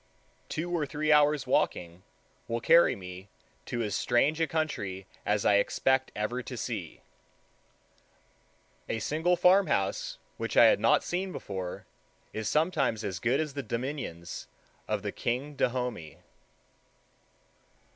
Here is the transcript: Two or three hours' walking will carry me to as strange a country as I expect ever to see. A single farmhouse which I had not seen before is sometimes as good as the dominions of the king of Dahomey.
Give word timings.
Two 0.49 0.71
or 0.75 0.87
three 0.87 1.11
hours' 1.11 1.45
walking 1.45 2.01
will 2.47 2.59
carry 2.59 2.95
me 2.95 3.29
to 3.67 3.83
as 3.83 3.93
strange 3.95 4.41
a 4.41 4.47
country 4.47 5.05
as 5.27 5.45
I 5.45 5.57
expect 5.57 6.11
ever 6.15 6.41
to 6.41 6.57
see. 6.57 7.01
A 8.89 8.97
single 8.97 9.35
farmhouse 9.35 10.17
which 10.37 10.57
I 10.57 10.65
had 10.65 10.79
not 10.79 11.03
seen 11.03 11.31
before 11.31 11.85
is 12.33 12.49
sometimes 12.49 13.03
as 13.03 13.19
good 13.19 13.39
as 13.39 13.53
the 13.53 13.61
dominions 13.61 14.47
of 14.87 15.03
the 15.03 15.11
king 15.11 15.51
of 15.51 15.57
Dahomey. 15.57 16.17